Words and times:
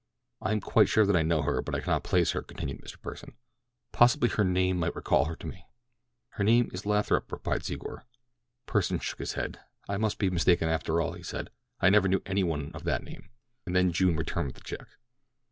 "I 0.41 0.51
am 0.51 0.61
quite 0.61 0.89
sure 0.89 1.05
that 1.05 1.15
I 1.15 1.21
know 1.21 1.43
her, 1.43 1.61
but 1.61 1.75
I 1.75 1.79
cannot 1.79 2.03
place 2.03 2.31
her," 2.31 2.41
continued 2.41 2.81
Mr. 2.81 2.97
Pursen. 2.99 3.35
"Possibly 3.91 4.29
her 4.29 4.43
name 4.43 4.79
might 4.79 4.95
recall 4.95 5.25
her 5.25 5.35
to 5.35 5.45
me." 5.45 5.67
"Her 6.29 6.43
name 6.43 6.71
is 6.73 6.87
Lathrop," 6.87 7.31
replied 7.31 7.61
Secor. 7.61 8.05
Pursen 8.65 8.97
shook 8.99 9.19
his 9.19 9.33
head. 9.33 9.59
"I 9.87 9.97
must 9.97 10.17
be 10.17 10.31
mistaken 10.31 10.69
after 10.69 10.99
all," 10.99 11.11
he 11.13 11.21
said, 11.21 11.51
"I 11.79 11.91
never 11.91 12.07
knew 12.07 12.23
any 12.25 12.43
one 12.43 12.71
of 12.73 12.83
that 12.85 13.03
name," 13.03 13.29
and 13.67 13.75
then 13.75 13.91
June 13.91 14.15
returned 14.17 14.47
with 14.47 14.55
the 14.55 14.61
check. 14.61 14.87